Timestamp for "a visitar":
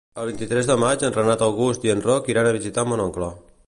2.53-2.89